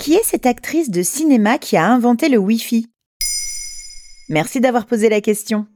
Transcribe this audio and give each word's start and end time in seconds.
Qui 0.00 0.14
est 0.14 0.24
cette 0.24 0.46
actrice 0.46 0.88
de 0.88 1.02
cinéma 1.02 1.58
qui 1.58 1.76
a 1.76 1.86
inventé 1.86 2.30
le 2.30 2.38
Wi-Fi? 2.38 2.86
Merci 4.30 4.58
d'avoir 4.58 4.86
posé 4.86 5.10
la 5.10 5.20
question. 5.20 5.66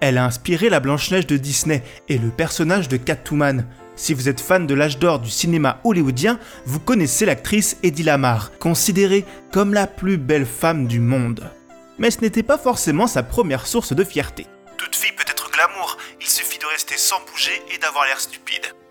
Elle 0.00 0.16
a 0.16 0.24
inspiré 0.24 0.68
la 0.68 0.78
Blanche-Neige 0.78 1.26
de 1.26 1.36
Disney 1.36 1.82
et 2.08 2.18
le 2.18 2.30
personnage 2.30 2.86
de 2.86 2.96
Catwoman. 2.96 3.66
Si 3.96 4.14
vous 4.14 4.28
êtes 4.28 4.40
fan 4.40 4.64
de 4.64 4.74
l'âge 4.74 5.00
d'or 5.00 5.18
du 5.18 5.28
cinéma 5.28 5.80
hollywoodien, 5.82 6.38
vous 6.66 6.78
connaissez 6.78 7.26
l'actrice 7.26 7.78
Eddie 7.82 8.04
Lamar, 8.04 8.56
considérée 8.60 9.24
comme 9.50 9.74
la 9.74 9.88
plus 9.88 10.16
belle 10.16 10.46
femme 10.46 10.86
du 10.86 11.00
monde. 11.00 11.50
Mais 11.98 12.12
ce 12.12 12.20
n'était 12.20 12.44
pas 12.44 12.58
forcément 12.58 13.08
sa 13.08 13.24
première 13.24 13.66
source 13.66 13.92
de 13.92 14.04
fierté. 14.04 14.46
Toute 14.76 14.94
fille 14.94 15.16
peut 15.16 15.28
être 15.28 15.50
glamour, 15.50 15.98
il 16.20 16.28
suffit 16.28 16.60
de 16.60 16.66
rester 16.66 16.96
sans 16.96 17.20
bouger 17.32 17.60
et 17.74 17.78
d'avoir 17.78 18.04
l'air 18.04 18.20
stupide. 18.20 18.49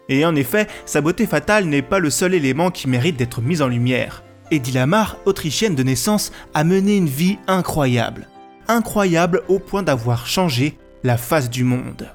Et 0.10 0.26
en 0.26 0.36
effet, 0.36 0.68
sa 0.86 1.02
beauté 1.02 1.26
fatale 1.26 1.66
n'est 1.66 1.82
pas 1.82 2.00
le 2.00 2.10
seul 2.10 2.34
élément 2.34 2.72
qui 2.72 2.90
mérite 2.90 3.16
d'être 3.16 3.42
mis 3.42 3.62
en 3.62 3.68
lumière. 3.68 4.24
Eddie 4.52 4.72
Lamar, 4.72 5.18
autrichienne 5.26 5.76
de 5.76 5.84
naissance, 5.84 6.32
a 6.54 6.64
mené 6.64 6.98
une 6.98 7.08
vie 7.08 7.38
incroyable. 7.48 8.28
Incroyable 8.68 9.44
au 9.48 9.60
point 9.60 9.84
d'avoir 9.84 10.26
changé 10.26 10.78
la 11.04 11.18
face 11.18 11.50
du 11.50 11.64
monde. 11.64 12.10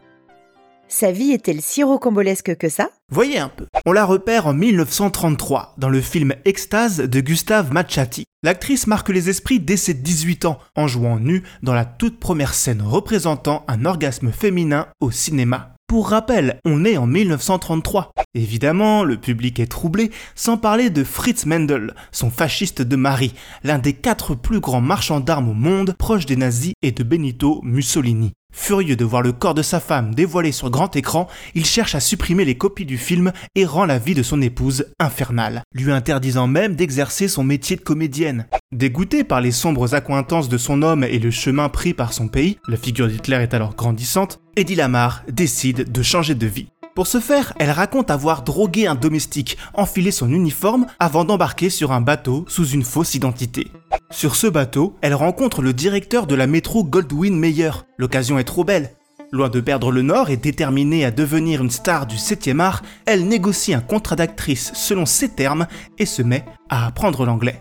Sa 0.88 1.10
vie 1.10 1.32
est-elle 1.32 1.60
si 1.60 1.82
rocambolesque 1.82 2.56
que 2.56 2.68
ça? 2.68 2.90
Voyez 3.10 3.38
un 3.38 3.48
peu. 3.48 3.66
On 3.86 3.92
la 3.92 4.04
repère 4.04 4.46
en 4.46 4.54
1933 4.54 5.74
dans 5.78 5.88
le 5.88 6.00
film 6.00 6.34
Extase 6.44 6.98
de 6.98 7.20
Gustave 7.20 7.72
Machati. 7.72 8.24
L'actrice 8.42 8.86
marque 8.86 9.08
les 9.08 9.28
esprits 9.30 9.60
dès 9.60 9.76
ses 9.76 9.94
18 9.94 10.44
ans 10.44 10.58
en 10.76 10.86
jouant 10.86 11.18
nue 11.18 11.42
dans 11.62 11.74
la 11.74 11.84
toute 11.84 12.20
première 12.20 12.54
scène 12.54 12.82
représentant 12.82 13.64
un 13.66 13.84
orgasme 13.84 14.30
féminin 14.30 14.86
au 15.00 15.10
cinéma. 15.10 15.73
Pour 15.86 16.08
rappel, 16.08 16.58
on 16.64 16.84
est 16.84 16.96
en 16.96 17.06
1933. 17.06 18.10
Évidemment, 18.34 19.04
le 19.04 19.16
public 19.16 19.60
est 19.60 19.66
troublé, 19.66 20.10
sans 20.34 20.56
parler 20.56 20.90
de 20.90 21.04
Fritz 21.04 21.46
Mendel, 21.46 21.94
son 22.10 22.30
fasciste 22.30 22.82
de 22.82 22.96
mari, 22.96 23.34
l'un 23.62 23.78
des 23.78 23.92
quatre 23.92 24.34
plus 24.34 24.60
grands 24.60 24.80
marchands 24.80 25.20
d'armes 25.20 25.50
au 25.50 25.54
monde, 25.54 25.94
proche 25.98 26.26
des 26.26 26.36
nazis 26.36 26.72
et 26.82 26.90
de 26.90 27.04
Benito 27.04 27.60
Mussolini. 27.62 28.32
Furieux 28.52 28.96
de 28.96 29.04
voir 29.04 29.20
le 29.20 29.32
corps 29.32 29.54
de 29.54 29.62
sa 29.62 29.80
femme 29.80 30.14
dévoilé 30.14 30.52
sur 30.52 30.70
grand 30.70 30.94
écran, 30.96 31.28
il 31.54 31.66
cherche 31.66 31.94
à 31.94 32.00
supprimer 32.00 32.44
les 32.44 32.56
copies 32.56 32.86
du 32.86 32.98
film 32.98 33.32
et 33.54 33.66
rend 33.66 33.84
la 33.84 33.98
vie 33.98 34.14
de 34.14 34.22
son 34.22 34.40
épouse 34.40 34.86
infernale, 35.00 35.62
lui 35.74 35.92
interdisant 35.92 36.46
même 36.46 36.76
d'exercer 36.76 37.28
son 37.28 37.44
métier 37.44 37.76
de 37.76 37.82
comédienne. 37.82 38.46
Dégoûté 38.72 39.22
par 39.22 39.40
les 39.40 39.52
sombres 39.52 39.94
accointances 39.94 40.48
de 40.48 40.58
son 40.58 40.82
homme 40.82 41.04
et 41.04 41.18
le 41.18 41.30
chemin 41.30 41.68
pris 41.68 41.94
par 41.94 42.12
son 42.12 42.28
pays, 42.28 42.58
la 42.68 42.76
figure 42.76 43.08
d'Hitler 43.08 43.36
est 43.36 43.54
alors 43.54 43.74
grandissante, 43.74 44.40
Eddie 44.56 44.76
Lamar 44.76 45.24
décide 45.30 45.90
de 45.90 46.02
changer 46.02 46.34
de 46.34 46.46
vie. 46.46 46.68
Pour 46.94 47.08
ce 47.08 47.18
faire, 47.18 47.52
elle 47.58 47.72
raconte 47.72 48.10
avoir 48.10 48.42
drogué 48.42 48.86
un 48.86 48.94
domestique, 48.94 49.58
enfilé 49.74 50.12
son 50.12 50.30
uniforme 50.30 50.86
avant 51.00 51.24
d'embarquer 51.24 51.70
sur 51.70 51.90
un 51.90 52.00
bateau 52.00 52.44
sous 52.46 52.68
une 52.68 52.84
fausse 52.84 53.16
identité. 53.16 53.72
Sur 54.10 54.36
ce 54.36 54.46
bateau, 54.46 54.96
elle 55.00 55.14
rencontre 55.14 55.60
le 55.60 55.72
directeur 55.72 56.28
de 56.28 56.36
la 56.36 56.46
métro 56.46 56.84
Goldwyn 56.84 57.36
Mayer. 57.36 57.72
L'occasion 57.98 58.38
est 58.38 58.44
trop 58.44 58.62
belle. 58.62 58.90
Loin 59.32 59.48
de 59.48 59.60
perdre 59.60 59.90
le 59.90 60.02
nord 60.02 60.30
et 60.30 60.36
déterminée 60.36 61.04
à 61.04 61.10
devenir 61.10 61.60
une 61.60 61.70
star 61.70 62.06
du 62.06 62.14
7e 62.14 62.60
art, 62.60 62.82
elle 63.06 63.26
négocie 63.26 63.74
un 63.74 63.80
contrat 63.80 64.14
d'actrice 64.14 64.70
selon 64.74 65.04
ses 65.04 65.30
termes 65.30 65.66
et 65.98 66.06
se 66.06 66.22
met 66.22 66.44
à 66.68 66.86
apprendre 66.86 67.26
l'anglais. 67.26 67.60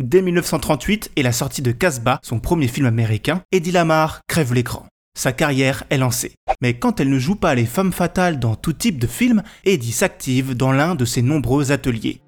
Dès 0.00 0.20
1938 0.20 1.12
et 1.16 1.22
la 1.22 1.32
sortie 1.32 1.62
de 1.62 1.72
Casbah, 1.72 2.20
son 2.22 2.40
premier 2.40 2.68
film 2.68 2.86
américain, 2.86 3.42
Eddie 3.52 3.72
Lamar 3.72 4.20
crève 4.28 4.52
l'écran. 4.52 4.86
Sa 5.18 5.32
carrière 5.32 5.82
est 5.90 5.98
lancée. 5.98 6.36
Mais 6.60 6.74
quand 6.74 7.00
elle 7.00 7.10
ne 7.10 7.18
joue 7.18 7.34
pas 7.34 7.56
les 7.56 7.66
femmes 7.66 7.92
fatales 7.92 8.38
dans 8.38 8.54
tout 8.54 8.72
type 8.72 9.00
de 9.00 9.08
film, 9.08 9.42
Eddie 9.64 9.90
s'active 9.90 10.56
dans 10.56 10.70
l'un 10.70 10.94
de 10.94 11.04
ses 11.04 11.22
nombreux 11.22 11.72
ateliers. 11.72 12.20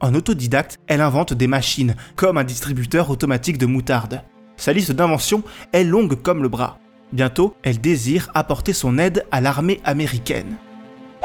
En 0.00 0.14
autodidacte, 0.14 0.78
elle 0.86 1.02
invente 1.02 1.34
des 1.34 1.46
machines, 1.46 1.96
comme 2.16 2.38
un 2.38 2.44
distributeur 2.44 3.10
automatique 3.10 3.58
de 3.58 3.66
moutarde. 3.66 4.22
Sa 4.56 4.72
liste 4.72 4.92
d'inventions 4.92 5.42
est 5.74 5.84
longue 5.84 6.14
comme 6.22 6.42
le 6.42 6.48
bras. 6.48 6.78
Bientôt, 7.12 7.54
elle 7.62 7.78
désire 7.78 8.30
apporter 8.32 8.72
son 8.72 8.96
aide 8.96 9.26
à 9.30 9.42
l'armée 9.42 9.82
américaine. 9.84 10.56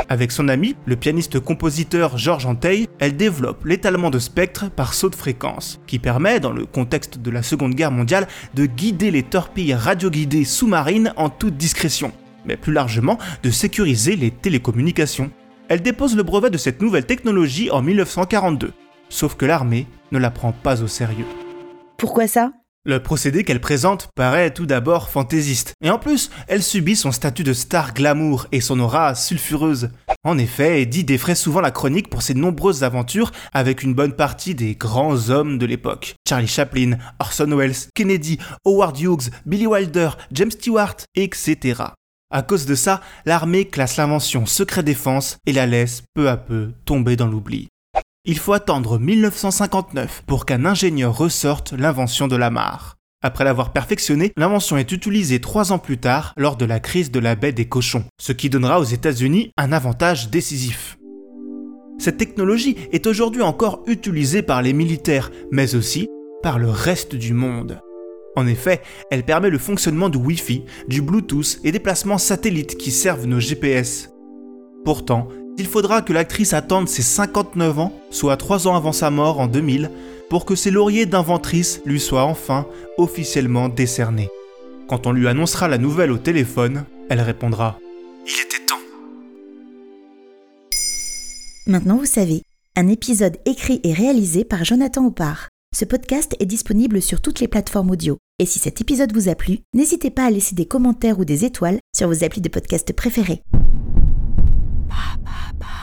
Avec 0.10 0.32
son 0.32 0.48
ami, 0.48 0.76
le 0.86 0.96
pianiste-compositeur 0.96 2.18
Georges 2.18 2.46
Anteil, 2.46 2.88
elle 3.00 3.16
développe 3.16 3.66
l'étalement 3.66 4.10
de 4.10 4.20
spectre 4.20 4.70
par 4.70 4.94
saut 4.94 5.10
de 5.10 5.16
fréquence, 5.16 5.80
qui 5.88 6.00
permet, 6.00 6.40
dans 6.40 6.52
le 6.52 6.66
contexte 6.66 7.20
de 7.20 7.32
la 7.32 7.44
Seconde 7.44 7.76
Guerre 7.76 7.92
mondiale, 7.92 8.28
de 8.54 8.66
guider 8.66 9.12
les 9.12 9.24
torpilles 9.24 9.74
radioguidées 9.74 10.46
sous-marines 10.46 11.14
en 11.16 11.30
toute 11.30 11.58
discrétion, 11.58 12.12
mais 12.46 12.58
plus 12.58 12.74
largement 12.74 13.18
de 13.44 13.50
sécuriser 13.50 14.16
les 14.16 14.32
télécommunications. 14.32 15.32
Elle 15.70 15.82
dépose 15.82 16.16
le 16.16 16.24
brevet 16.24 16.50
de 16.50 16.58
cette 16.58 16.82
nouvelle 16.82 17.06
technologie 17.06 17.72
en 17.72 17.82
1942, 17.82 18.74
sauf 19.10 19.36
que 19.36 19.46
l'armée 19.46 19.88
ne 20.12 20.20
la 20.20 20.32
prend 20.32 20.52
pas 20.52 20.84
au 20.84 20.88
sérieux. 20.88 21.26
Pourquoi 21.98 22.28
ça? 22.28 22.52
Le 22.86 23.02
procédé 23.02 23.44
qu'elle 23.44 23.62
présente 23.62 24.10
paraît 24.16 24.54
tout 24.54 24.66
d'abord 24.66 25.10
fantaisiste, 25.10 25.74
et 25.82 25.90
en 25.90 26.00
plus, 26.00 26.30
elle 26.48 26.64
subit 26.64 26.96
son 26.96 27.12
statut 27.12 27.44
de 27.44 27.54
star 27.54 27.94
glamour 27.94 28.48
et 28.52 28.60
son 28.62 28.80
aura 28.80 29.16
sulfureuse. 29.16 29.90
En 30.24 30.38
effet, 30.38 30.82
Eddie 30.82 31.04
défraie 31.04 31.36
souvent 31.36 31.62
la 31.62 31.72
chronique 31.72 32.10
pour 32.10 32.22
ses 32.22 32.34
nombreuses 32.34 32.84
aventures 32.84 33.32
avec 33.54 33.84
une 33.84 33.94
bonne 33.94 34.14
partie 34.14 34.56
des 34.56 34.76
grands 34.76 35.30
hommes 35.30 35.58
de 35.58 35.66
l'époque. 35.66 36.16
Charlie 36.28 36.48
Chaplin, 36.48 36.98
Orson 37.20 37.56
Welles, 37.58 37.90
Kennedy, 37.96 38.38
Howard 38.66 39.00
Hughes, 39.00 39.30
Billy 39.46 39.68
Wilder, 39.68 40.10
James 40.32 40.52
Stewart, 40.52 40.98
etc. 41.16 41.84
À 42.30 42.42
cause 42.42 42.66
de 42.66 42.76
ça, 42.76 43.00
l'armée 43.26 43.66
classe 43.66 43.96
l'invention 43.98 44.46
secret 44.46 44.84
défense 44.84 45.38
et 45.46 45.54
la 45.54 45.68
laisse 45.68 46.04
peu 46.16 46.30
à 46.30 46.36
peu 46.36 46.72
tomber 46.84 47.16
dans 47.16 47.28
l'oubli. 47.28 47.70
Il 48.26 48.38
faut 48.38 48.54
attendre 48.54 49.00
1959 49.00 50.24
pour 50.26 50.46
qu'un 50.46 50.64
ingénieur 50.64 51.18
ressorte 51.18 51.74
l'invention 51.74 52.30
de 52.30 52.38
la 52.38 52.50
mare. 52.50 52.96
Après 53.22 53.44
l'avoir 53.44 53.74
perfectionnée, 53.74 54.32
l'invention 54.38 54.78
est 54.78 54.94
utilisée 54.94 55.42
trois 55.42 55.74
ans 55.74 55.78
plus 55.78 55.98
tard 55.98 56.34
lors 56.38 56.56
de 56.56 56.64
la 56.64 56.80
crise 56.80 57.12
de 57.12 57.20
la 57.20 57.36
baie 57.36 57.52
des 57.52 57.68
cochons, 57.68 58.06
ce 58.22 58.32
qui 58.32 58.50
donnera 58.50 58.80
aux 58.80 58.86
États-Unis 58.86 59.52
un 59.58 59.74
avantage 59.74 60.30
décisif. 60.30 60.98
Cette 62.00 62.16
technologie 62.16 62.78
est 62.94 63.08
aujourd'hui 63.08 63.42
encore 63.42 63.84
utilisée 63.88 64.42
par 64.42 64.62
les 64.62 64.72
militaires, 64.72 65.30
mais 65.52 65.76
aussi 65.76 66.08
par 66.42 66.60
le 66.60 66.70
reste 66.70 67.16
du 67.16 67.34
monde. 67.34 67.82
En 68.38 68.48
effet, 68.48 68.82
elle 69.12 69.24
permet 69.24 69.50
le 69.50 69.58
fonctionnement 69.58 70.08
du 70.08 70.18
Wi-Fi, 70.18 70.64
du 70.88 71.02
Bluetooth 71.02 71.60
et 71.66 71.74
des 71.74 71.80
placements 71.80 72.18
satellites 72.18 72.78
qui 72.78 72.92
servent 72.92 73.26
nos 73.26 73.42
GPS. 73.42 74.10
Pourtant, 74.86 75.28
il 75.58 75.68
faudra 75.68 76.02
que 76.02 76.14
l'actrice 76.14 76.54
attende 76.54 76.88
ses 76.88 77.02
59 77.02 77.80
ans, 77.80 77.94
soit 78.12 78.38
3 78.38 78.68
ans 78.68 78.76
avant 78.76 78.92
sa 78.92 79.10
mort 79.10 79.40
en 79.40 79.48
2000, 79.48 79.92
pour 80.30 80.46
que 80.46 80.56
ses 80.56 80.72
lauriers 80.72 81.06
d'inventrice 81.06 81.82
lui 81.86 82.00
soient 82.00 82.24
enfin 82.24 82.66
officiellement 82.98 83.70
décernés. 83.70 84.30
Quand 84.88 85.06
on 85.08 85.12
lui 85.12 85.28
annoncera 85.28 85.68
la 85.68 85.78
nouvelle 85.78 86.12
au 86.12 86.18
téléphone, 86.18 86.86
elle 87.10 87.22
répondra⁇ 87.22 87.80
Il 88.28 88.42
était 88.42 88.66
temps!⁇ 88.66 88.76
Maintenant 91.72 91.98
vous 91.98 92.06
savez, 92.06 92.42
un 92.76 92.88
épisode 92.88 93.38
écrit 93.46 93.80
et 93.84 93.94
réalisé 93.94 94.44
par 94.44 94.66
Jonathan 94.66 95.06
Oppard. 95.06 95.50
Ce 95.76 95.86
podcast 95.86 96.36
est 96.40 96.46
disponible 96.46 97.02
sur 97.02 97.22
toutes 97.22 97.40
les 97.40 97.48
plateformes 97.48 97.92
audio. 97.92 98.18
Et 98.40 98.46
si 98.46 98.60
cet 98.60 98.82
épisode 98.82 99.14
vous 99.14 99.30
a 99.30 99.36
plu, 99.36 99.60
n'hésitez 99.74 100.10
pas 100.10 100.26
à 100.26 100.32
laisser 100.32 100.56
des 100.56 100.66
commentaires 100.66 101.20
ou 101.20 101.26
des 101.26 101.46
étoiles 101.46 101.80
sur 101.96 102.08
vos 102.08 102.24
applis 102.24 102.42
de 102.42 102.50
podcast 102.50 102.92
préférés. 102.94 103.42
Ba, 104.94 105.18
ba, 105.26 105.38
ba. 105.58 105.83